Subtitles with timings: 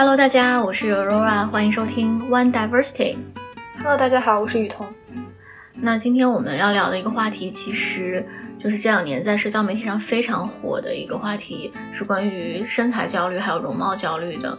[0.00, 3.18] Hello，大家，我是 Aurora，欢迎收听 One Diversity。
[3.76, 4.88] Hello，大家好，我是雨桐。
[5.74, 8.26] 那今天我们要聊的一个话题，其实
[8.58, 14.58] 就是这两年在社交媒体上非常火的一个话题，是关于身材焦虑还有容貌焦虑的。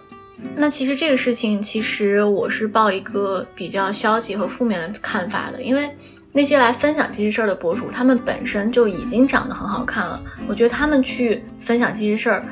[0.55, 5.89] 那其实这个事情，其实我是抱一个比较消极和负面的看法的，因为
[6.31, 12.45] 那些来分享这些事儿的博主，他们本身就已经长得很好看了，我觉得他们去分享这些事儿，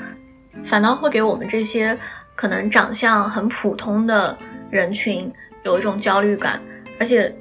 [0.66, 1.96] 反倒会给我们这些
[2.40, 4.38] 可能长相很普通的
[4.72, 5.30] 人群
[5.64, 6.62] 有一种焦虑感，
[6.98, 7.36] 而且。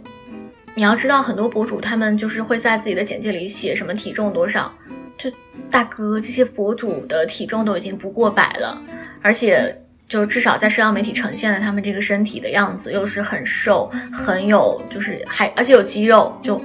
[0.75, 4.73] 你要知道，很多博主他们就是会在自己的简介里写什么体重多少，
[5.17, 5.29] 就
[5.69, 8.81] 大哥，这些博主的体重都已经不过百了，
[9.21, 9.77] 而且
[10.09, 16.63] 就至少在社交媒体呈现的他们这个身体的样子，又是很瘦，很有就是还而且有肌肉，就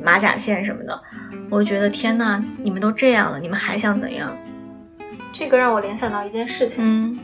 [0.00, 1.02] 马甲线什么的，
[1.50, 4.32] 我就觉得天呐，你们都这样了，你们还想怎样？
[5.32, 7.18] 这个让我联想到一件事情，嗯，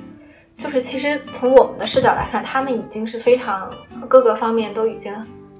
[0.56, 3.70] 就是其实从我们的视角来看，他们已经是非常
[4.08, 5.14] 各个方面都已经。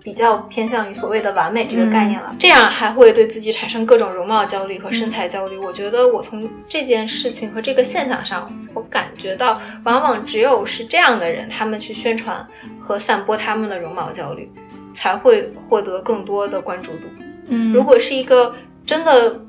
[0.05, 5.57] 比较偏向于所谓的完美这个概念了，嗯、这样还会对自己产生各种容貌焦虑和身材焦虑。
[5.57, 12.45] 嗯、我觉得我从这件事情和这个现象上，我感觉到，往往只有是这样的人，他们去宣传
[12.81, 14.51] 和散播他们的容貌焦虑，
[14.93, 17.05] 才会获得更多的关注度。
[17.47, 18.53] 嗯，如果是一个
[18.85, 19.41] 真的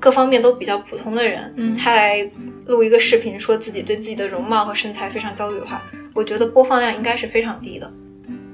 [0.00, 2.28] 各方面都比较普通的人，嗯，他来
[2.66, 5.82] 录一个视频，说自己对自己的容貌和身材非常焦虑的话，
[6.14, 7.92] 我觉得播放量应该是非常低的，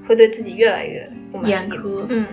[0.08, 1.08] 会对自己越来越。
[1.44, 2.26] 严苛，嗯，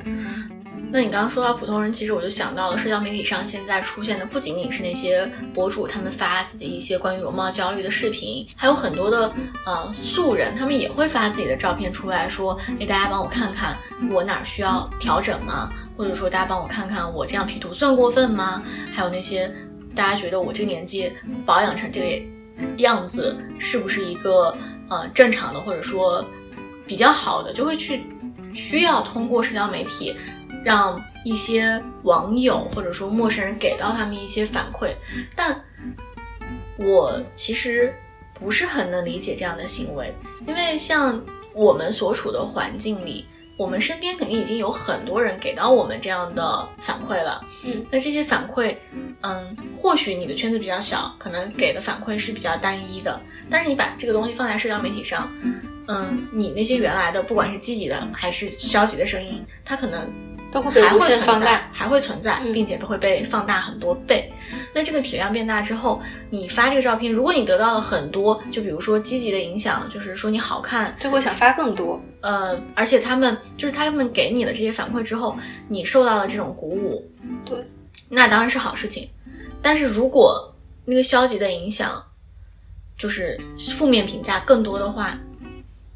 [0.90, 9.34] 那你刚刚说到普通人，其实我就想到了社交媒体上现在出现的不仅仅是那些博主，他们发自己一些关于容貌焦虑的视频，还有很多的
[9.66, 13.76] 呃素人，他们也会发自己的照片出来说，哎，大家帮我看看
[14.10, 15.70] 我哪儿需要调整吗？
[15.98, 18.64] 或者说大家帮我看看我这样 P 图算过分吗？
[18.92, 19.54] 还有那些
[19.96, 21.12] 大家觉得我这个年纪
[21.46, 24.56] 保养成这个样子是不是一个
[24.90, 26.26] 呃正常的，或者说
[26.88, 28.04] 比较好的，就会去。
[28.56, 30.16] 需要通过社交媒体，
[30.64, 34.94] 让一些网友或者说陌生人给到他们一些反馈，
[35.36, 35.60] 但
[36.78, 37.92] 我其实
[38.36, 40.14] 不是很能理解这样的行为，
[40.46, 41.20] 因为像
[41.56, 43.26] 我们所处的环境里，
[43.56, 48.76] 我们身边肯定已经有很多人给到我们这样的反馈了，嗯，那这些反馈，
[49.22, 55.32] 嗯，或许你的圈子比较小，可能给的反馈是比较单一的，但是你把这个东西放在社交媒体上。
[55.86, 60.10] 嗯，你那些原来的，不管是积极的还是消极的声音，它可能
[60.54, 64.32] 都会被无限放大，还会存在，并且都会被放大很多倍。
[64.54, 66.00] 嗯、那这个体量变大之后，
[66.30, 72.00] 你发这个照片，如果你得到了很多，就比如说积极的影响，就是说你好看，就会想发更多。
[72.22, 75.36] 呃，而且他们就是他们给你的这些反馈之后，
[75.68, 77.12] 你受到了这种鼓舞，
[77.44, 77.58] 对，
[78.08, 79.10] 那当然是好事情。
[79.60, 80.54] 但是如果
[80.86, 82.04] 那个消极的影响，
[82.96, 83.40] 就是
[83.76, 85.18] 负面评价更多的话，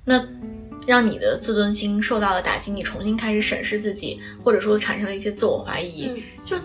[0.04, 0.20] 那
[0.88, 6.56] 让你的自尊心受到了打击，你重新开始审视自己，或者说产生了一些自我怀疑，嗯、就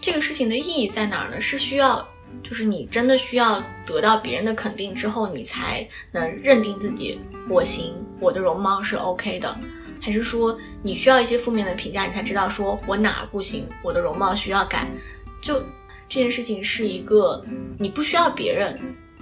[0.00, 1.40] 这个事情的意义在哪儿呢？
[1.40, 2.08] 是需要，
[2.44, 9.58] 就是你真的需要得到别人的肯定之后，你才能认定自己我行，我的容貌是 OK 的，
[10.00, 14.86] 还是说你需要一些负面的评价，你才知道说我哪儿不行，我的容貌需要改？
[15.42, 15.60] 就
[16.08, 17.44] 这件事情是一个
[17.80, 18.78] 你不需要别人，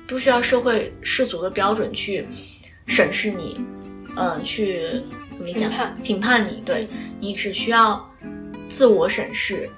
[0.07, 2.29] 不需要社会世俗的标准去。
[2.87, 3.84] 审视你，嗯、
[4.17, 5.03] 呃，去
[5.33, 5.69] 怎么讲？
[5.69, 6.89] 评判评判你，对
[7.21, 8.09] 你只需要
[8.69, 9.69] 自我审视，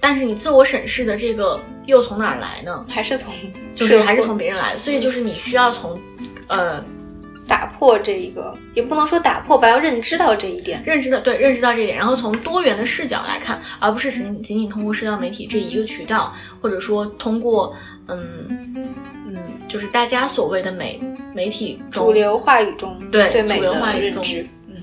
[0.00, 2.84] 但是你自我审视的这个又从哪儿来呢？
[2.88, 3.32] 还是从
[3.74, 6.00] 就是还是从别人来的，所以就是你需要从
[6.48, 6.84] 呃
[7.46, 17.74] 打破这一个，也不能说打破吧，要认知到这一点，认知的对，认知到这一点，然后从多元的视角来看，而不是仅仅仅通过社交媒体这一个渠道，或者说通过
[18.08, 18.92] 嗯
[19.28, 19.36] 嗯，
[19.68, 21.00] 就是大家所谓的美。
[21.34, 24.82] 媒体主流话语中对对美的认知，嗯。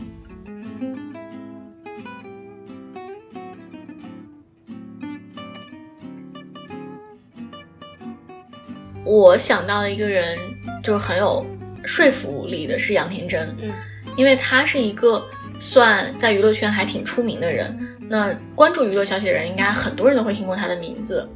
[9.05, 10.37] 我想到的一个人，
[10.83, 11.45] 就是很有
[11.83, 13.55] 说服力的，是杨天真。
[13.61, 13.71] 嗯，
[14.15, 15.23] 因为他是一个
[15.59, 17.97] 算在娱乐圈还挺出名的人。
[18.09, 21.29] 那关注娱乐消息的人，应该很多人都会听过他的名字。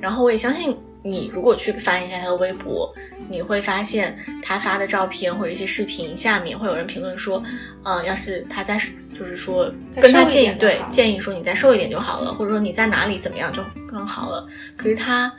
[0.00, 0.76] 然后我也相信。
[1.02, 2.94] 你如果去翻一下他的微博，
[3.28, 7.42] 你会发现他发的照片或者一些视频下面会有人评论说，
[7.84, 8.78] 嗯，要是他再
[9.14, 14.46] 就是说跟他建议对建议说你再瘦一点就好了，或者说你在哪里怎么样就更好了。
[14.76, 15.32] 可是他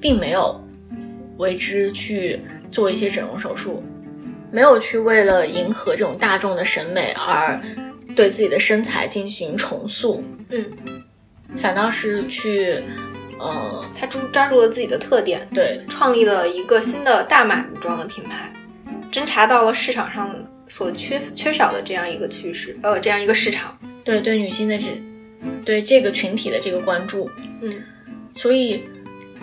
[0.00, 0.60] 并没有
[1.36, 2.40] 为之去
[2.72, 3.84] 做一些整容手术，
[4.50, 7.60] 没有去为了迎合这种大众的审美而
[8.16, 10.64] 对自己的身材进行重塑，嗯，
[11.56, 12.82] 反倒是去。
[13.44, 18.52] 呃，他抓抓住了自己的特点，对，创立了一个新的大码女装的品牌，
[19.12, 20.34] 侦查到了市场上
[20.66, 23.78] 所缺缺少的这样一个趋势，呃，这样一个市场。
[24.02, 25.02] 对对，女性的这
[25.64, 27.30] 对这个群体的这个关注，
[27.60, 27.72] 嗯，
[28.34, 28.84] 所以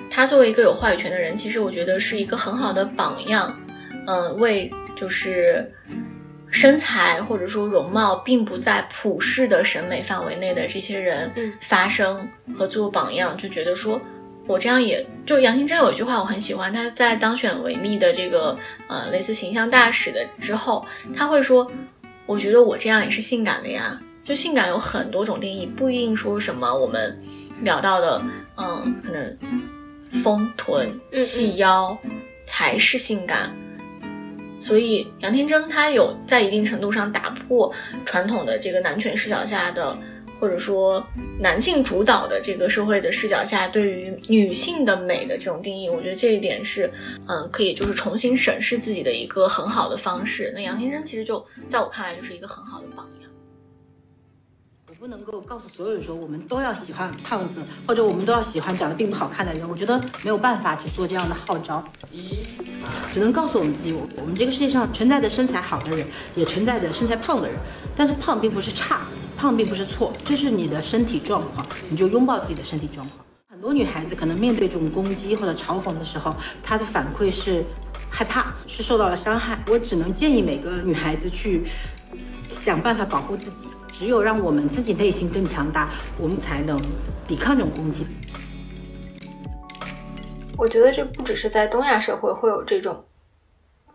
[0.09, 3.59] 他作为一个有话语权的人，其实我觉得是一个很好的榜样，
[4.07, 5.71] 嗯，为就是
[6.51, 13.99] 身材或者说容貌并不在普世的审美范围内的这些人嗯发声和做榜样，就觉得说。
[14.47, 18.57] 我这样也就杨清真有一句话我很喜欢，她在当选维密的这个
[18.87, 21.71] 呃类似形象大使的之后，她会说，
[22.25, 24.01] 我觉得我这样也是性感的呀。
[24.23, 27.17] 就性感有很多种定义，不一定说什么我们
[27.61, 28.21] 聊到的，
[28.57, 29.37] 嗯，可能
[30.23, 31.97] 丰臀、嗯细腰
[32.45, 33.55] 才是性感。
[34.61, 37.73] 所以杨天真她有在一定程度上打破
[38.05, 39.97] 传统的这个男权视角下的，
[40.39, 41.03] 或者说
[41.39, 46.89] 男性主导的这个社会的视角下对于女性的美的这种定义，我觉得这一点是，
[47.27, 50.51] 嗯，可以就是重新审视自己的一个很好的方式。
[50.55, 53.10] 那杨天真其实就在我看来就是一个很好的榜样。
[55.01, 59.67] 不能够告诉所有人说我们都要喜欢胖子，或者我们都要喜欢长得并不好看的人。
[59.67, 61.83] 我觉得没有办法去做这样的号召，
[63.11, 66.05] 只能告诉我们自己，我我们这个世界上存在着身材好的人，
[66.35, 67.57] 也存在着身材胖的人。
[67.95, 73.25] 但是胖并不是差，胖并不是错，这是你的身体状况，你就拥抱自己的身体状况。
[73.49, 77.65] 很多女孩子可能面对这种攻击或者嘲讽的时候，她的反馈是
[78.07, 79.63] 害怕，是受到了伤害。
[79.65, 81.63] 我只能建议每个女孩子去
[82.51, 83.67] 想办法保护自己。
[83.91, 86.79] 只有让我们自己内心更强大，我们才能
[87.27, 88.03] 抵抗这种攻击。
[90.57, 93.03] 我觉得这不只是在东亚社会会有这种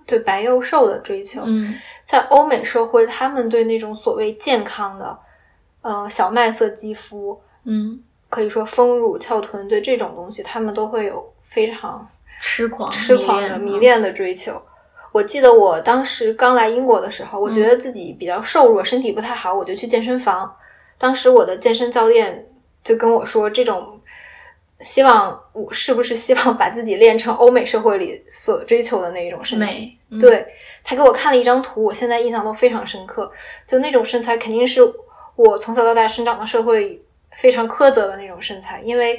[0.07, 1.75] 对白幼瘦的追求，嗯
[2.05, 5.19] 在欧美社会，他们对那种所谓健康的，
[5.81, 12.07] 呃，小麦色肌肤，嗯，可以说丰乳、翘臀，对这种东西，他们都会有非常
[12.41, 14.63] 痴狂、痴狂的迷恋的追求。
[15.17, 20.55] 我记得我当时刚来英国的时候，我觉得自己比较瘦弱，身体不太好，我就去健身房。
[20.99, 22.47] 当时我的健身教练
[22.85, 23.99] 就跟我说，这种
[24.81, 29.65] 希望我是不是希望把自己练成欧美社会里所追求的那一种身体？
[29.65, 30.47] 美，嗯对
[30.85, 33.33] 他给我看了一张图，我现在印象都非常深刻。
[33.67, 34.83] 就那种身材，肯定是
[35.35, 37.03] 我从小到大生长的社会
[37.33, 39.19] 非常苛责的那种身材，因为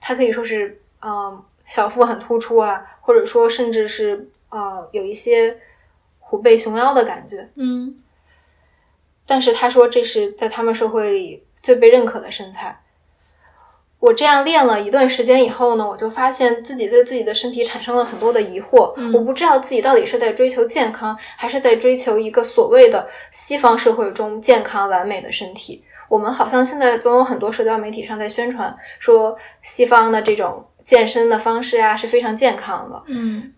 [0.00, 5.58] 他可以说是嗯小腹很突出啊，或者说甚至是呃有一些
[6.18, 7.48] 虎背熊腰的感觉。
[7.56, 8.02] 嗯
[9.26, 12.80] 但是他说这是在他们社会里最被认可的身材。
[13.98, 18.92] 我这样练了一段时间以后呢，我就发现自己对自己的身体产生了很多的疑惑。
[18.96, 25.82] 嗯我不知道自己到底是在追求健康，还是在追求一个所谓的西方社会中健康完美的身体。
[26.08, 33.52] 我们好像现在总有很多社交媒体上在宣传说西方的这种健身的方式啊是非常健康的，嗯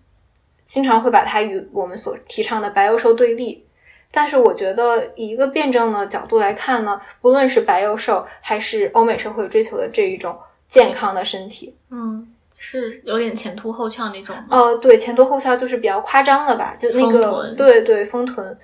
[0.68, 3.64] 经常会把它与我们所提倡的白幼瘦对立。
[4.10, 10.38] 但是我觉得，以一个辩证的角度来看呢，不论是白幼瘦，还是欧美社会追求的这一种
[10.68, 12.26] 健康的身体，嗯，
[12.58, 14.44] 是有点前凸后翘那种吗。
[14.50, 18.56] 呃，对，前凸后翘就是比较夸张的吧，就那个，对对，丰臀，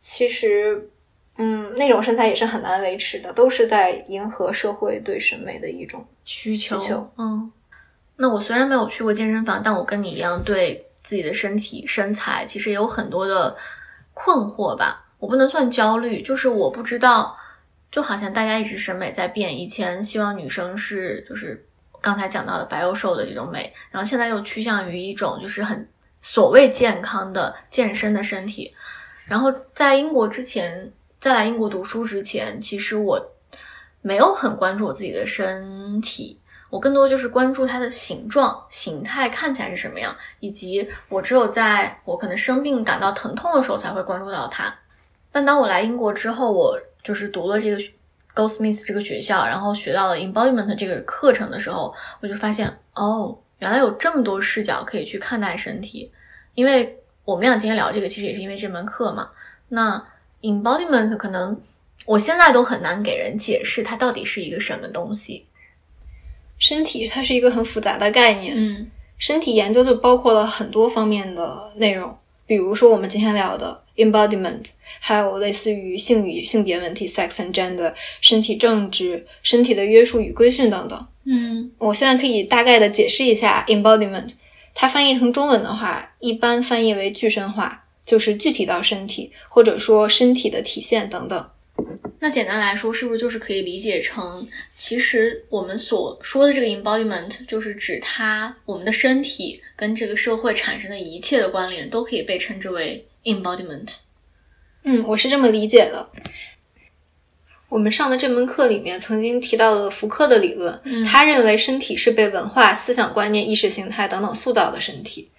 [0.00, 0.90] 其实，
[1.36, 7.52] 嗯，那种身材也是很难维持的，都是在迎合社会对审美的一种需求，需求嗯。
[8.16, 13.56] 那我虽然没有去过健身房，但我跟你一样对自己的身体身材其实也有很多的
[14.12, 15.06] 困惑吧。
[15.18, 17.34] 我不能算焦虑，就是我不知道，
[17.90, 21.66] 就好像大家一直审美在变，以前希望女生是就是
[22.02, 25.88] 刚才讲到的白幼瘦的这种美，然后现在又趋向于一种就是很
[26.20, 28.74] 所谓健康的健身的身体。
[29.24, 33.18] 然后在英国之前，在来英国读书之前，其实我
[34.02, 36.38] 没有很关注我自己的身体，
[36.70, 44.74] 我更多就是关注它的形状、形态看起来是什么样，以及我只有在我可能生病感到疼痛的时候才会关注到它。
[45.32, 47.92] 但当我来英国之后，我就是读了这个 g
[48.34, 56.12] o s m i t h 这个学校，然后学到了 embodiment 这个课程的时候，我就发现哦，原来有这么多视角可以去看待身体。
[56.54, 59.30] 因为我们俩今天聊这个，其实也是因为这门课嘛。
[59.68, 60.02] 那
[60.42, 61.60] embodiment 可能
[62.04, 65.46] 我现在都很难给人解释它到底是一个什么东西。
[66.58, 68.54] 身体，它是一个很复杂的概念。
[68.56, 74.64] 嗯身体研究就包括了很多方面的内容，比如说我们今天聊的 embodiment，
[75.00, 81.06] 还有类似于性与性别问题 （sex and gender）、身体政治、身体的约束与规训等等。
[81.24, 84.30] 嗯我现在可以大概的解释一下 embodiment，
[84.72, 91.50] 它翻译成中文的话，一般翻译为具身化，就是具体到身体，或者说身体的体现等等。
[92.20, 94.46] 那简单来说，是不是就是可以理解成，
[94.76, 103.94] 其实我们所说的这个 embodiment，就是指它我们的身体跟这个社会产生的一切的关联，都可以被称之为 embodiment。
[104.82, 106.08] 嗯，我是这么理解的。
[107.68, 115.30] 我们上的这门课里面曾经提到了福柯的理论，嗯他认为身体是被文化、思想观念、意识形态等等塑造的身体。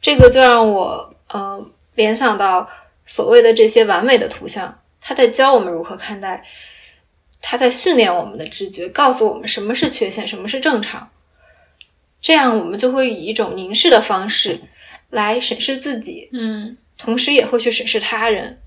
[0.00, 2.68] 这个就让我呃联想到
[3.06, 6.44] 所谓的这些完美的图像，他在教我们如何看待，
[7.40, 11.08] 他在训练我们的直觉，告诉我们什么是缺陷，什么是正常。
[12.20, 14.58] 这样我们就会以一种凝视的方式
[15.10, 18.60] 来审视自己，嗯同时也会去审视他人，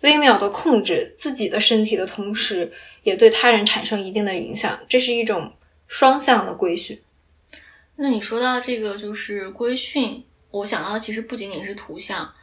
[0.00, 2.72] 微妙的控制自己的身体的同时，
[3.04, 4.80] 也对他人产生一定的影响。
[4.88, 5.52] 这是一种
[5.86, 7.00] 双向的规训。
[7.94, 12.34] 那你说到这个就是规训，我想到的其实不仅仅是图像，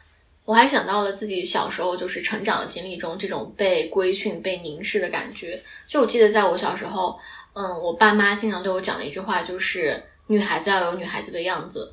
[0.46, 5.60] 我还想到了自己小时候就是成长的经历中这种被规训、被凝视的感觉。
[5.88, 7.18] 就我记得在我小时候，
[7.52, 11.92] 嗯，我爸妈经常对我讲的一句话就是“女孩子要有女孩子的样子”。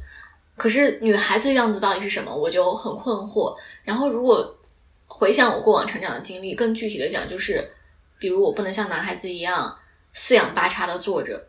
[0.55, 3.57] 可是女孩子的样子到底是什么，我就很困惑。
[3.83, 4.55] 然后如果
[5.07, 7.67] 回想我过往成长的经历，更具体的讲，就是
[8.19, 9.75] 比如我不能像男孩子一样
[10.13, 11.43] 四仰八叉的坐着，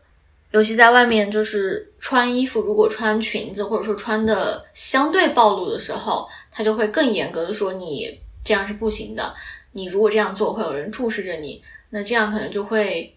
[0.51, 9.35] 尤其在外面，就是穿衣服，如果穿裙子或者说穿的相对暴露的时候，他就会更严格的说你这样是不行的。
[9.73, 13.13] 你如果这样做，会有人注视着你，那这样可能就会，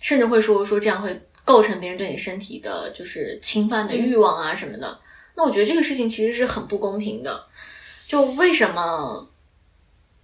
[0.00, 4.98] 甚至会说说这样会构成别人对你身体的就是侵犯的欲望啊什么的。
[5.36, 7.46] 那我觉得这个事情其实是很不公平的。
[8.08, 9.30] 就为什么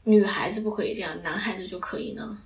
[0.03, 2.39] 女孩子不可以这样，男孩子就可以呢？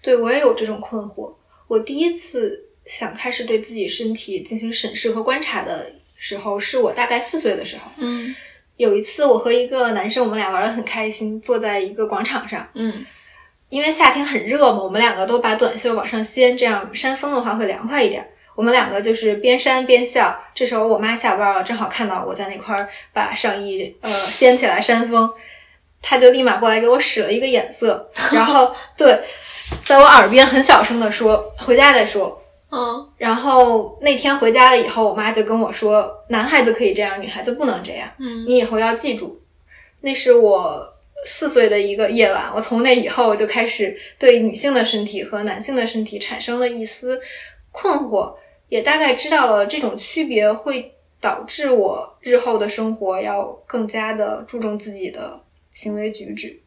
[0.00, 1.34] 对我也有这种困惑。
[1.68, 7.90] 我第一次想开始对自己身体进行审视和观察的时候，是我大概四岁的时候。
[7.96, 8.34] 嗯
[8.76, 12.68] 有一次，我和一个男生，我们俩玩的很开心，坐在一个广场上。
[12.74, 13.04] 嗯
[13.68, 18.24] 因为夏天很热嘛，我们两个都把短袖往上掀，这样扇风的话会凉快一点。
[18.54, 20.38] 我们两个就是边扇边笑。
[20.54, 25.28] 这时候我妈下班了，正好看到我在那块儿把上衣呃掀起来扇风，
[26.00, 29.20] 她就立马过来给我使了一个眼色，然后对，
[29.84, 38.10] 在我耳边很小声的说：“回家再说。”嗯然后那天回家了以后，我妈就跟我说：“男孩子可以这样，女孩子不能这样。
[38.18, 39.40] 嗯你以后要记住。”
[40.02, 40.92] 那是我
[41.24, 47.20] 四岁的一个夜晚，我从那以后就开始对女性的身体和男性的身体产生了一丝
[47.72, 48.34] 困惑，
[48.68, 55.40] 也大概知道了这种区别会导致我日后的生活要更加的注重自己的
[55.72, 56.60] 行为举止。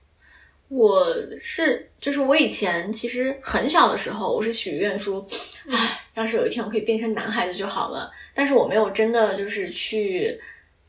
[0.69, 5.25] 我是，就是我以前其实很小的时候，我是许愿说，
[5.67, 8.11] 唉，要是有一天我可以变成男孩子就好了。
[8.35, 10.39] 但是我没有真的就是去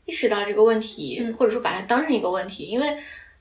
[0.05, 2.95] 意识到这个问题，嗯或者说把它当成一个问题，因为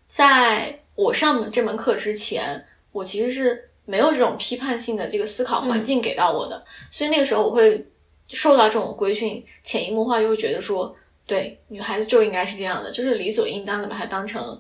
[0.07, 7.87] 在我上这门课之前，我其实是没有这种批判性的这个思考环境给到我的，所以那个时候我会
[8.29, 14.59] 受到这种规训，潜移默化就会觉得说，对，女孩子就应该是这样的，就是理所应当的把它当成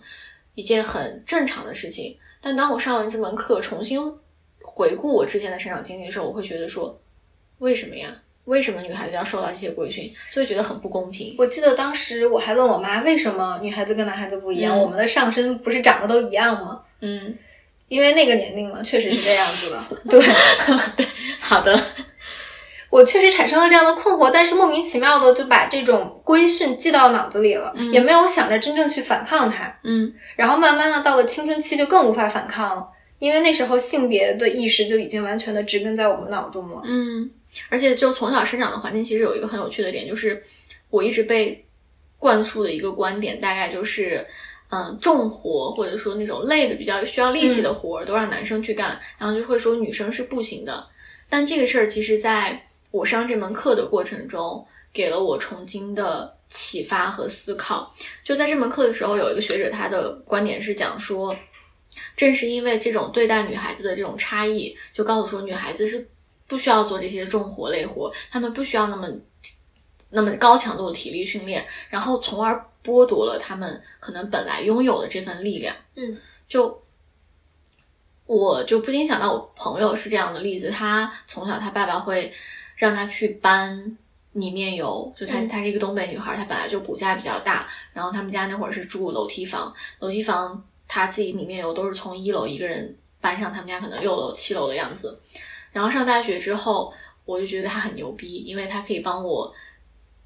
[0.61, 2.17] 一件很正常的事情。
[2.43, 3.99] 但当我上完这门课，重新
[4.63, 7.01] 回顾我之前的成长经历的时候，我会觉得说，
[7.59, 8.23] 为什么呀？
[8.45, 10.13] 为什么女孩子要受到这些规训？
[10.33, 11.35] 就会觉得很不公平。
[11.39, 14.77] 我记得当时我还问我妈，为什么女孩子跟男孩子不一样？
[14.77, 16.83] 嗯我们的上身不是长得都一样吗？
[17.01, 17.37] 嗯，
[17.89, 19.79] 因为那个年龄嘛，确实是这样子的。
[20.11, 20.21] 对
[21.41, 21.79] 好的，
[22.91, 29.79] 我确实产生了这样的困惑，但是莫名其妙的就把这种规训记到脑子里了，嗯也没有想着真正去反抗它。
[29.85, 32.89] 嗯然后慢慢的到了青春期就更无法反抗了，
[33.21, 36.83] 因为那时候性别的意识就已经完全的植根在我们脑中了。
[36.85, 37.31] 嗯，
[37.69, 40.43] 而且就从小生长的环境，其实有一个很有趣的点，就是
[40.91, 41.65] 我一直被
[42.19, 44.27] 灌输的一个观点，大概就是。
[44.73, 50.87] 嗯，重活或者说那种累的比较需要力气的活儿，都让男生去干，然后就会说女生是不行的。
[51.29, 57.95] 但这个事儿其实在我上这门课的过程中，给了我重新的启发和思考。
[58.25, 61.35] 就在这门课的时候，有一个学者他的观点是讲说，
[62.17, 66.09] 正是因为这种对待女孩子的这种差异，就告诉说女孩子是
[66.47, 69.09] 不需要做这些重活累活，她们不需要那么
[70.09, 75.77] 那么高强度的体力训练，然后从而剥夺了她们可能本来拥有的这份力量。
[75.95, 76.19] 嗯，
[76.49, 76.83] 就
[78.27, 82.33] 我就不禁想到，我朋友是这样的例子，他从小他爸爸会
[82.81, 83.99] 让他去搬
[84.33, 95.21] 里面油，就她嗯她是一个东北女孩，她本来就骨架比较大，然后他们家那会儿是住楼梯房，楼梯房她自己米面油都是从一楼一个人搬上他们家可能六楼七楼的样子。
[95.73, 96.91] 然后上大学之后，
[97.27, 99.55] 我就觉得她很牛逼，因为她可以帮我，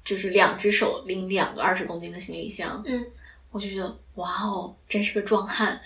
[0.05, 2.81] 就是两只手拎两个二十公斤的行李箱。
[2.85, 3.05] 嗯，
[3.51, 5.81] 我就觉得哇哦，真是个壮汉。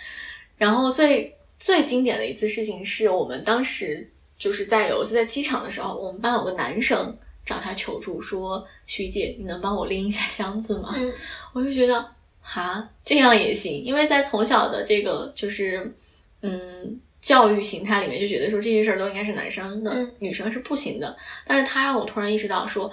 [0.56, 4.08] 然后最最经典的一次事情是我们当时
[4.40, 7.14] 就是在有一次在机场的时候，我们班有个男生
[7.46, 11.14] 找他求助说：“徐姐，你能帮我拎一下箱子吗？”嗯
[11.54, 12.10] 我就觉得
[12.42, 15.94] 哈，这样也行，因为在从小的这个就是
[16.42, 21.18] 嗯教育形态里面就觉得说这些事儿都应该是男生的，嗯女生是不行的。
[21.46, 22.90] 但是他让我突然意识到说，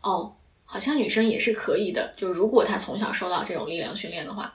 [0.00, 0.32] 哦，
[0.64, 4.54] 好像女生也是可以的，就如果她从小受到这种力量训练的话。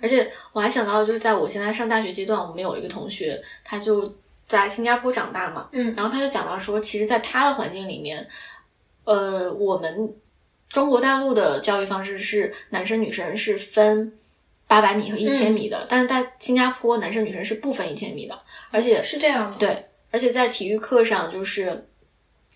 [0.00, 4.14] 而且我还想到，就是在我现在上大学阶段，我们有一个同学，他就
[4.46, 8.28] 在新加坡长大嘛，嗯然后他就讲到说，其实，在他的环境里面，
[9.04, 10.14] 呃，我们
[10.68, 14.12] 中国大陆的教育方式是男生女生是分
[14.66, 21.86] 八百米和一千米的，但是在新加坡，男生女生是不分一千米的，而且是这样的？，对，而且在体育课上，就是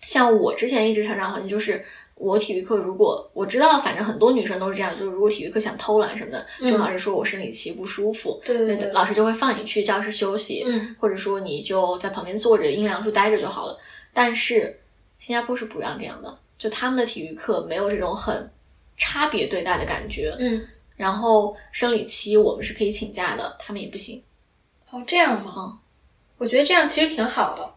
[0.01, 1.85] 像我之前一直成长环境，就是
[2.19, 13.79] 我体育课如果我知道，反正很多女生都是这样，就是如果体育课想偷懒什么的，就嗯老师说我生理期不舒服，对对对老师就会放你去教室休息，嗯或者说你就在旁边坐着阴凉处待着就好了。
[14.13, 14.79] 但是
[15.17, 18.51] 新加坡是不让这样的，就他们的体育课没有这种很
[18.97, 20.35] 差别对待的感觉。
[20.39, 24.21] 嗯，然后生理期我们是可以请假的，他们也不行。
[24.91, 25.53] 哦，这样吗？
[25.55, 25.79] 嗯
[26.39, 27.73] 我觉得这样其实挺好的。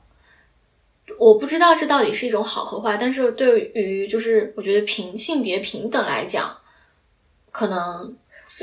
[1.18, 6.56] 我不知道这到底是一种好和坏，但是对于就是我觉得平性别平等来讲，
[7.50, 8.16] 可能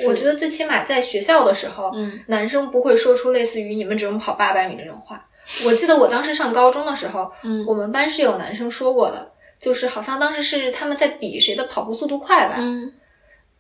[0.08, 5.25] 我觉得最起码在学校的时候，嗯男生不会说出类似于“你们只能跑八百米”这种话。
[5.65, 12.55] 我记得我当时上高中的时候，嗯我们班是有男生说过的，就是好像当时是他们在比谁的跑步速度快吧。
[12.60, 12.93] 嗯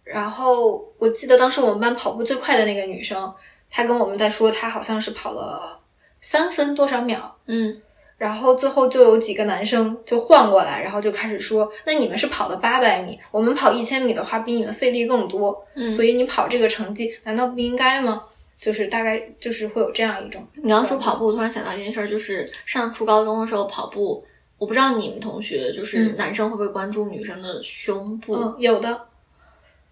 [0.03, 3.31] 然后我记得当时我们班跑步最快的那个女生，
[3.69, 5.79] 她跟我们在说，她好像是跑了
[6.21, 7.37] 三分多少秒。
[7.45, 7.79] 嗯
[8.19, 18.21] 然后最后就有几个男生就换过来，然后就开始说：“那你们是跑了八百米，我们跑一千米的话比你们费力更多，嗯，所以你跑这个成绩难道不应该吗？”
[18.59, 20.45] 就是大概就是会有这样一种。
[20.55, 24.21] 你刚刚说跑步，我突然想到一件事儿，就是上初高中的时候跑步，
[24.57, 28.35] 我不知道你们同学就是嗯男生会不会关注女生的胸部？
[28.35, 29.07] 嗯，有的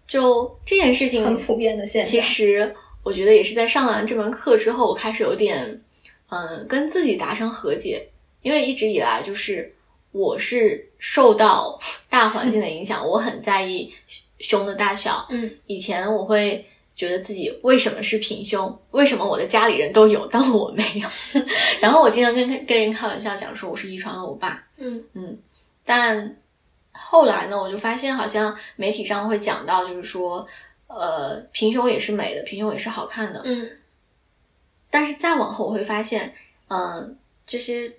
[0.06, 2.12] 就这件事情很普遍的现象。
[2.12, 5.80] 其实我觉得也是在上完这门课之后，我开始有点，
[6.28, 8.06] 嗯，跟自己达成和解，
[8.42, 9.74] 因为一直以来就是
[10.12, 13.92] 我是受到大环境的影响，我很在意
[14.38, 15.26] 胸的大小。
[15.30, 21.08] 嗯，以前我会觉得自己为什么是平胸，为什么我的家里人都有，但我没有。
[21.80, 25.38] 然后我经常跟跟人开玩笑讲说我是遗传了我爸，嗯嗯，
[25.84, 26.36] 但
[26.92, 30.46] 后来呢，我就发现好像媒体上会讲到，就是说，
[30.88, 33.42] 呃，平胸也是美的，平胸也是好看的。
[33.44, 33.70] 嗯
[34.90, 36.34] 但是再往后，我会发现，
[36.68, 37.92] 嗯、这些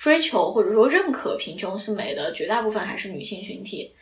[0.00, 3.92] 追求或者说认可平胸是美的，绝大部分还是女性群体。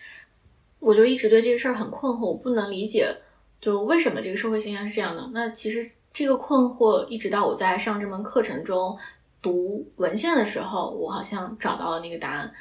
[0.79, 3.13] 我就一直对这个事儿很困惑，我不能理解，
[3.61, 5.29] 就为什么这个社会现象是这样的。
[5.35, 8.97] 那其实这个困惑，一直到我在上这门课程中
[9.43, 12.55] 读文献的时候，我好像找到了那个答案。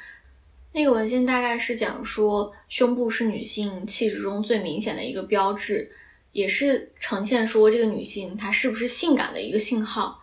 [0.72, 5.88] 那个文献大概是讲说，胸部是女性气质中最明显的一个标志，
[6.32, 10.20] 也是呈现说这个女性她是不是性感的一个信号，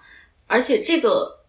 [0.48, 1.45] 而且这个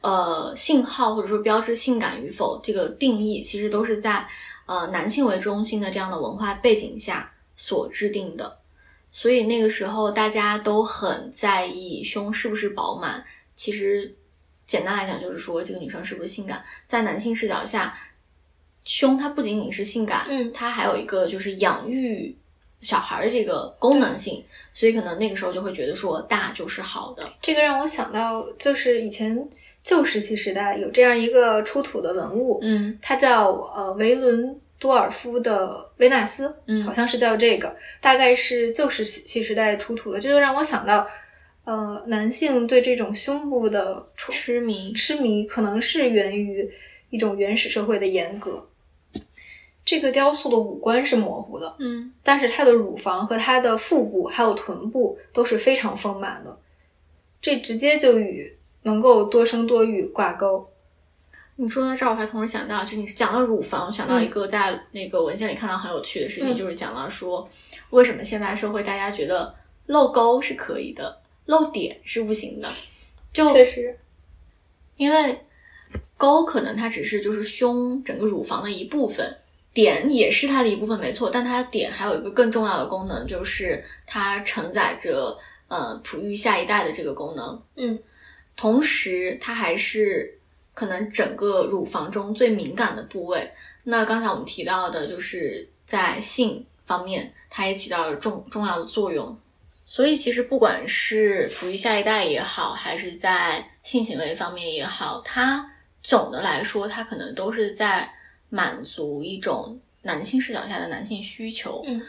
[0.00, 4.26] 呃信号或者说标志性感与否这个定义，其实都是在
[4.66, 8.58] 呃男性为中心的这样的文化背景下所制定的。
[9.10, 13.24] 所以那个时候大家都很在意胸是不是饱满。
[13.56, 14.14] 其实
[14.66, 17.98] 简单来讲，就是说这个女生是不是性感，在男性视角下，
[18.84, 22.36] 胸它不仅仅是性感，嗯它还有一个就是养育
[22.82, 27.32] 小孩的这个功能性，所以可能那个时候就会觉得说大就是好的。
[27.40, 29.48] 这个让我想到，就是以前
[29.88, 32.98] 旧石器时代有这样一个出土的文物，嗯。
[33.00, 36.84] 它叫呃维伦多尔夫的维纳斯，嗯。
[36.84, 41.08] 好像是叫这个，大概是旧石器时代出土的，这就让我想到，
[41.64, 46.70] 呃，男性对这种胸部的痴痴迷，痴迷，可能是源于
[47.08, 48.68] 一种原始社会的严格。
[49.86, 56.58] 这个雕塑的五官是模糊的，嗯但是它的乳房和它的腹部还有臀部都是非常丰满的，
[57.40, 60.68] 这直接就与能够多生多育挂钩。
[61.56, 67.48] 你说到这儿，我还同时想到，就你讲到乳房，我想到一个在那个文献里看到很有趣的事情，嗯就是讲到说，
[67.90, 69.52] 为什么现代社会大家觉得
[69.86, 72.68] 露沟是可以的，露点是不行的，
[73.32, 73.98] 就确实，
[74.96, 75.40] 因为
[76.16, 79.38] 沟可能它只是就是胸整个乳房的一部分，
[79.74, 81.28] 点也是它的一部分，没错。
[81.28, 85.36] 但它点还有一个更重要的功能，就是它承载着
[85.66, 87.60] 呃哺育下一代的这个功能。
[87.74, 87.98] 嗯，
[88.58, 90.38] 同时它还是
[90.74, 93.50] 可能整个乳房中最敏感的部位。
[93.84, 99.38] 那刚才我们提到的，就是在性方面，它也起到了重重要的作用。
[99.84, 108.12] 所以其实不管是哺育下一代也好，还是在性行为方面也好，它总的来说，它可能都是在
[108.48, 111.82] 满足一种男性视角下的男性需求。
[111.86, 112.02] 嗯，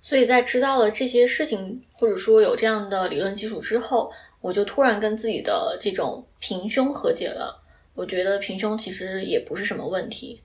[0.00, 4.12] 所以在知道了这些事情，或者说有这样的理论基础之后，
[4.46, 7.60] 我就突然跟自己的这种平胸和解了。
[7.94, 10.40] 我觉得平胸其实也不是什么问题。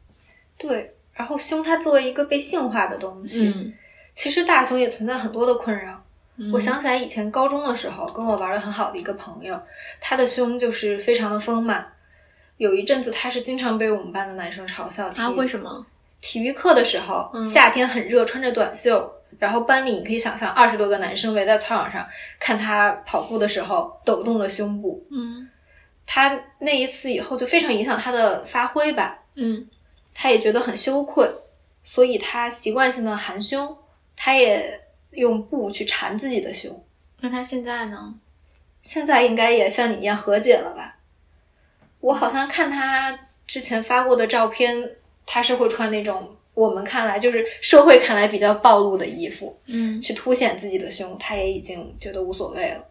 [0.57, 3.71] 对，然后胸它作为一个被性化的东西，嗯，
[4.15, 6.03] 其实大胸也存在很多的困扰。
[6.37, 9.61] 嗯我想起来以前高中的时候，跟我玩的很好的一个朋友，
[9.99, 11.93] 他的胸就是非常的丰满。
[12.57, 15.07] 有一阵子，他是经常被我们班的男生嘲笑。
[15.09, 15.85] 啊，为什么？
[16.21, 22.07] 体育课的时候，嗯夏天很热，穿着短袖，然后班里你可以想象二十多个男生围在操场上
[22.39, 25.05] 看他跑步的时候抖动的胸部。
[25.11, 25.49] 嗯
[26.05, 29.69] 他那一次以后就非常影响他的发挥吧，嗯
[30.13, 31.29] 他也觉得很羞愧，
[31.83, 33.77] 所以他习惯性的含胸，
[34.15, 36.83] 他也用布去缠自己的胸。
[37.21, 38.15] 那他现在呢？
[38.81, 40.97] 现在应该也像你一样和解了吧？
[42.01, 49.99] 我好像看他之前发过的照片，他是会穿那种我们看来就是社会看来比较暴露的衣服，嗯。
[50.01, 52.87] 去凸显自己的胸，他也已经觉得无所谓了。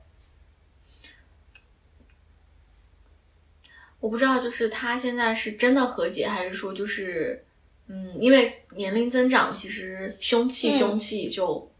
[4.00, 7.44] 我不知道，就是他现在是真的和解，还是说就是，
[7.86, 10.78] 嗯，因为年龄增长，其实胸器嗯。
[10.78, 11.70] 凶器就，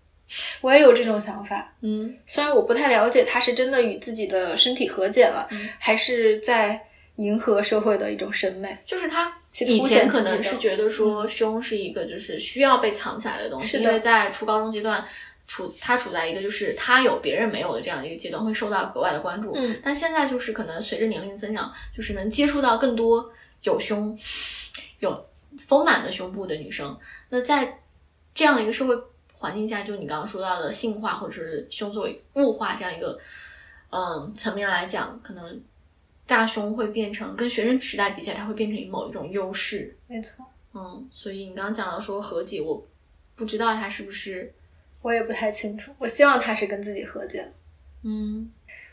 [0.61, 2.15] 我也有这种想法，嗯。
[2.27, 5.71] 虽然我不太了解他是真的与自己的身体和解了，嗯。
[5.79, 8.77] 还是在迎合社会的一种审美。
[8.85, 15.05] 就是他去以前可能是觉得说胸是一个就是需要被藏起来的东西，是因为在初高中阶段
[15.47, 19.53] 处他处在一个就是他有别人没有的这样一个阶段，会受到格外的关注。
[19.57, 23.33] 嗯但现在就是可能随着年龄增长，就是能接触到更多
[23.63, 24.17] 有胸
[25.01, 25.29] 有
[25.67, 26.97] 丰满的胸部的女生。
[27.29, 27.81] 那在
[28.33, 28.95] 这样一个社会
[29.33, 33.19] 环境下，就你刚刚说到的性化或者是胸作为物化这样一个
[33.91, 35.61] 嗯层面来讲，可能
[36.31, 39.97] 大胸会变成跟学生时代比起来，它会变成某一种优势。
[40.07, 42.87] 没错，嗯，所以你刚刚讲到说和解，我
[43.35, 44.55] 不知道他是不是
[45.03, 45.91] 我也不太清楚。
[45.99, 47.49] 我希望他是跟自己和解了。
[48.05, 48.49] 嗯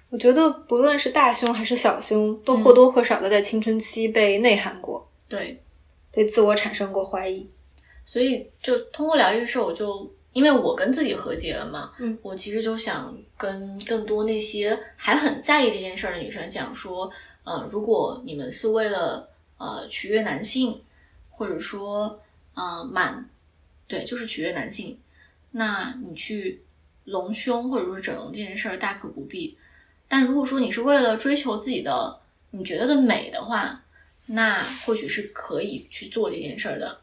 [0.10, 5.62] 我觉得不论是大胸还是小胸，都或多或少的在青春期被内涵过，对。
[6.12, 7.48] 对自我产生过怀疑。
[8.04, 17.12] 所以就通过聊这个事儿，我就因为我跟自己和解了嘛，嗯，我其实就想跟更多那些还很在意这件事儿的女生讲说，
[17.48, 20.82] 呃，如果你们是为了呃取悦男性，
[21.30, 22.20] 或者说
[22.56, 23.30] 呃满，
[23.88, 25.00] 对，就是取悦男性，
[25.52, 26.62] 那你去
[27.06, 29.58] 隆胸或者说整容这件事儿大可不必。
[30.10, 32.20] 但如果说你是为了追求自己的
[32.52, 33.82] 你觉得的美的话，
[34.26, 37.00] 那或许是可以去做这件事儿的。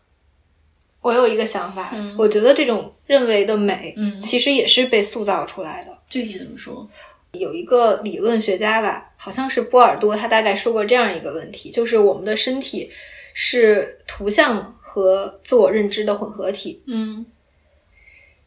[1.01, 5.99] 我有一个想法，嗯我觉得这种认为的美，嗯其实也是被塑造出来的。
[6.11, 6.87] 具体怎么说？
[7.35, 12.91] 有一个理论学家吧，好像是波尔多，他大概说过这样一个问题，就是我们的身体
[13.33, 16.83] 是图像和自我认知的混合体。
[16.87, 17.27] 嗯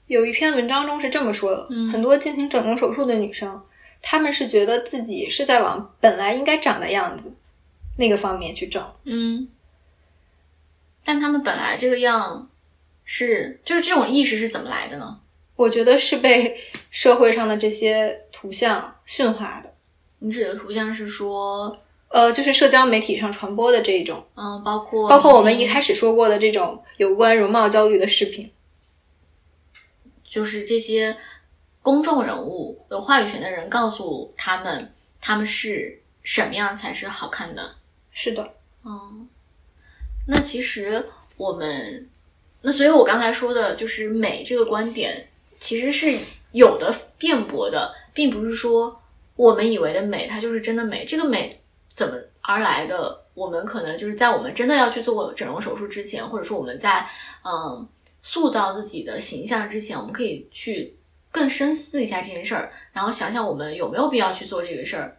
[0.08, 3.62] 有一篇文章中是这么说的：嗯很多进行整容手术的女生，
[4.02, 7.36] 她们是觉得自己是在往本来应该长的样子
[7.97, 8.82] 那个方面去整。
[9.04, 9.50] 嗯，
[11.04, 12.50] 但他们本来这个样
[13.04, 15.19] 是，就是这种意识是怎么来的呢？
[15.58, 16.58] 我觉得是被
[16.89, 19.74] 社会上的这些图像驯化的，
[20.20, 28.50] 你指的图像是说，呃，就是社交媒体上传播的这一种，嗯，包括包括我们一开始始说过的这种有关容貌焦虑的视频。
[30.24, 31.17] 就是这些
[31.82, 37.76] 公众人物有话语权的人告诉他们，他们是什么样才是好看的。
[38.12, 39.28] 是的，嗯，
[40.28, 41.04] 那其实
[41.38, 42.10] 我们，
[42.62, 46.17] 那所以我刚才说的就是美这个观点，其实是
[46.52, 49.02] 有的辩驳的，并不是说
[49.36, 51.06] 我们以为的美，它就是真的美。
[51.06, 51.62] 这个美
[51.93, 53.24] 怎么而来的？
[53.34, 57.08] 我们可能就是在我们真的要去做整容手术之前，或者说我们在
[57.43, 57.88] 嗯
[58.24, 60.98] 塑造自己的形象之前，我们可以去
[61.32, 65.17] 更深思一下这件事儿，然后想想我们有没有必要去做这个事儿，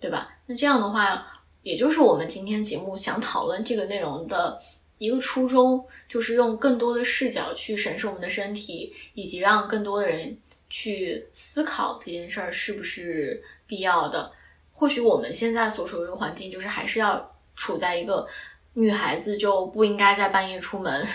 [0.00, 0.36] 对吧？
[0.46, 1.24] 那这样的话，
[1.62, 4.58] 也就是我们今天节目想讨论这个内容的
[5.00, 10.36] 一个初衷，就是用更多的视角去审视我们的身体，以及让更多的人
[10.68, 14.30] 去思考这件事儿是不是必要的。
[14.70, 18.28] 或许我们现在所处的这个环境，就是还是要处在一个
[18.74, 21.06] 女孩子就不应该在半夜出门，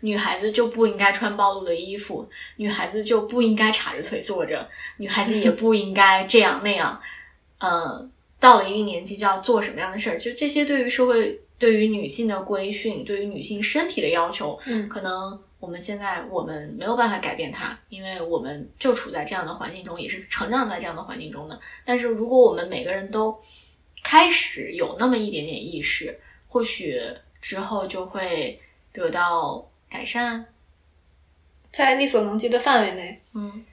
[0.00, 7.00] 女孩子就不应该穿暴露的衣服，女孩子就不应该叉着腿坐着，女孩子也不应该这样那样。
[7.58, 21.60] 嗯，到了一定年纪就要做什么样的事儿，就这些对于社会、对于女性的规训、对于女性身体的要求，嗯可能我们现在我们没有办法改变它，因为我们就处在这样的环境中，也是成长在这样的环境中的。
[21.84, 23.38] 但是如果我们每个人都
[24.02, 26.18] 开始有那么一点点意识，
[26.48, 26.98] 或许
[27.42, 28.58] 之后就会
[28.90, 30.46] 得到改善。
[31.70, 33.64] 在力所能及的范围内，嗯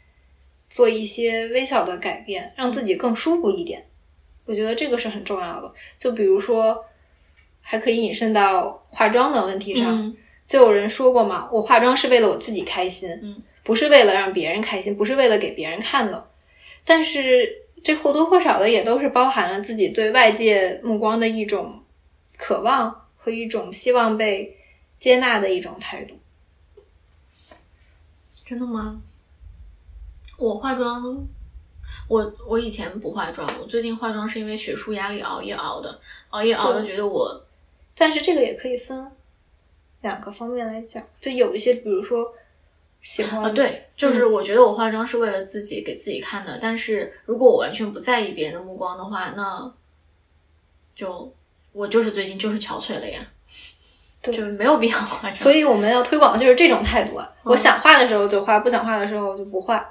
[0.69, 3.88] 做一些微小的改变，让自己更舒服一点。
[4.43, 5.73] 我觉得这个是很重要的。
[5.97, 6.86] 就比如说，
[7.69, 10.01] 还可以引申到化妆的问题上。
[10.01, 10.15] 嗯
[10.47, 16.30] 就有人说过嘛，我化妆是为了我自己开心，嗯，不是为了让别人开心，不是为了给别人看的。
[16.86, 21.84] 但是这或多或少的也都是包含了自己对外界目光的一种
[22.38, 24.58] 渴望和一种希望被
[24.97, 26.15] 接纳的一种态度。
[28.45, 29.01] 真的吗？
[30.38, 31.27] 我化妆，
[32.08, 35.99] 我我以前不化妆，我最近化妆是因为学术压力熬夜熬的，
[36.30, 37.43] 熬夜熬的，觉得我
[37.97, 39.12] 但是这个也可以分
[40.01, 42.31] 两个方面来讲，就有一些，比如说
[43.01, 49.73] 喜欢啊，对，就是我觉得我化妆是为了自己给自己看的，但是如果我完全不在意别人的目光的话，那
[50.95, 51.33] 就
[51.73, 53.19] 我就是最近就是憔悴了呀，
[54.21, 55.36] 对就没有必要化妆。
[55.36, 57.31] 所以我们要推广的就是这种态度啊！
[57.43, 59.88] 嗯我想画的时候就画，不想画的时候就不画。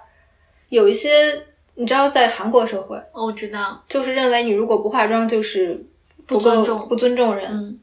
[0.69, 5.83] 有一些你知道，在韩国社会，哦我知道，就是认为你如果不化妆就是
[6.27, 7.51] 不够尊重不尊重人。
[7.51, 7.81] 嗯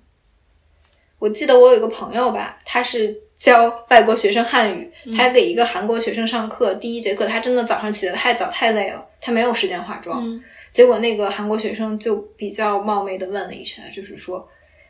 [1.24, 10.22] 我记得我有一个朋友吧，他是教外国学生汉语，嗯他给一个韩国学生上课，第一节课他真的早上起得太早太累了，他没有时间化妆。
[10.28, 14.46] 嗯结果那个韩国学生就比较冒昧的问了一句，就是说，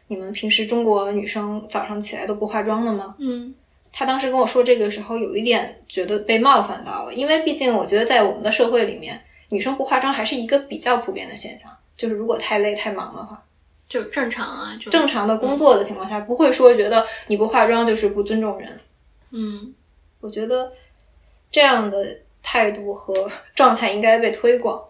[0.07, 3.13] 你们平时中国女生早上起来都不化妆的吗？
[3.19, 3.53] 嗯
[3.91, 11.69] 他当时跟我说这个时候，有一点觉得被冒犯到了，因为毕竟我觉得在我们的社会里面，女生不化妆还是一个比较普遍的现象。
[11.95, 13.43] 就是如果太累太忙的话，
[13.93, 18.82] 就正常啊，就正常的工作的情况下，不会说觉得你不化妆就是不尊重人。
[19.29, 19.71] 嗯
[20.19, 20.73] 我觉得
[21.51, 23.13] 这样的态度和
[23.53, 24.84] 状态应该被推广。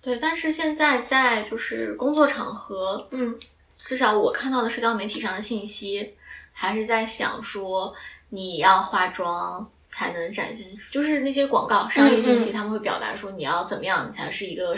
[0.00, 3.38] 对，但是现在在就是工作场合，嗯，
[3.76, 6.14] 至少我看到的社交媒体上的信息，
[6.54, 7.94] 还是在想说
[8.30, 14.74] 你要化妆才能展现出，就是那些广告商业信息，他们会表达说你要怎么样，你才是一个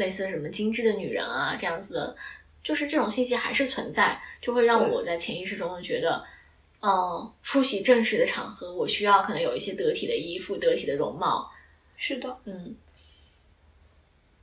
[0.00, 2.16] 类似什么精致的女人啊这样子的，
[2.64, 6.24] 就是这种信息还是存在，就会让我在潜意识中觉得。
[6.82, 11.50] 嗯，出席正式的场合，我需要可能有一些得体的衣服、得体的容貌。
[11.98, 12.34] 是的。
[12.46, 12.74] 嗯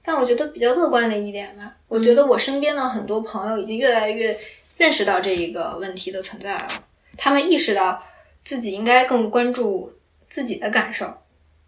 [0.03, 4.39] 但我觉得比较乐观的一点吧，我觉得我身边的很多朋友已经越来越
[4.77, 6.69] 认识到这一个问题的存在了，
[7.17, 8.01] 他们意识到
[8.45, 9.91] 自己应该更关注
[10.29, 11.11] 自己的感受，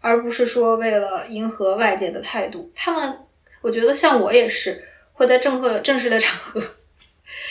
[0.00, 2.70] 而不是说为了迎合外界的态度。
[2.74, 3.26] 他们，
[3.60, 6.62] 我觉得像我也是，会在正和正式的场合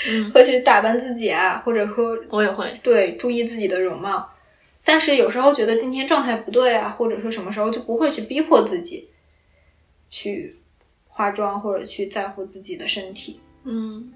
[0.07, 2.65] 嗯， 会去打扮自己啊，或者说我也会。
[2.81, 4.29] 对注意自己的容貌。
[4.83, 9.09] 但是有时候觉得今天状态不对啊，或者说什么时候就不会去逼迫自己
[10.09, 10.55] 去
[11.07, 13.39] 化妆或者去在乎自己的身体。
[13.65, 14.11] 嗯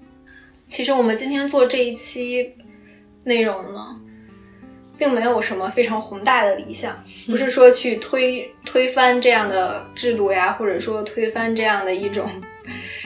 [0.66, 2.54] 其实我们今天做这一期
[3.24, 4.00] 内容呢，
[4.98, 12.28] 并没有什么非常宏大的理想， 不是说去推推翻这样的制度呀，或者说推翻这样的一种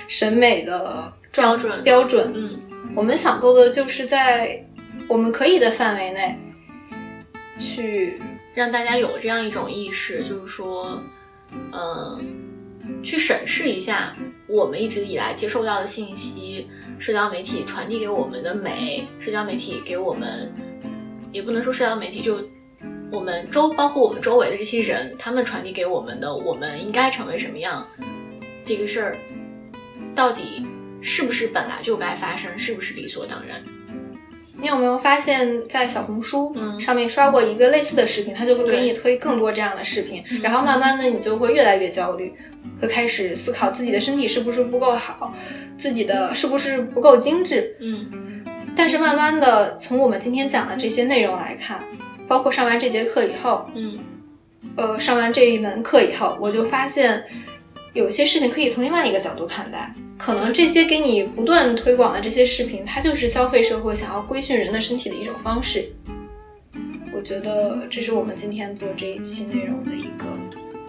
[0.06, 2.32] 审美的标准标准。
[2.34, 2.60] 嗯
[2.96, 4.64] 我们想做的就是在
[5.08, 6.36] 我们可以的范围内
[7.58, 8.18] 去
[8.54, 11.00] 让大家有这样一种意识，就是说，
[11.70, 12.18] 呃，
[13.02, 14.16] 去审视一下
[14.48, 20.52] 我们一直以来接受到的信息，社交媒体传递给我们的美，社交媒体给我们，
[21.32, 22.38] 也不能说社交媒体，就
[23.10, 27.86] 我们周包括我们周围的这些人，他们传递给我们的，我们应该成为什么样，
[28.64, 29.16] 这个事儿，
[30.14, 30.66] 到底
[31.00, 33.62] 是不是本来就该发生，是不是理所当然？
[34.60, 42.34] 你有没有发现，在小红书嗯上面刷过一个类似的视频，它就会给你推更多这样的视频，嗯然后慢慢的你就会越来越焦虑，
[42.80, 45.32] 会开始思考自己的身体是不是不够好，
[45.76, 47.76] 自己的是不是不够精致。
[47.80, 48.10] 嗯
[48.78, 51.82] 但是慢慢的，从我们今天讲的这些内容来看，
[52.28, 53.98] 包括上完这节课以后，嗯
[54.76, 57.24] 呃，上完这一门课以后，我就发现
[57.92, 59.92] 有些事情可以从另外一个角度看待。
[60.16, 65.90] 可能这些给你不断推广的这些视频，它就是消费社会想要规训人的身体的一种方式。
[67.12, 70.24] 我觉得这是我们今天做这一期内容的一个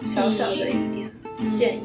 [0.06, 1.10] 小小的一点
[1.52, 1.80] 建议。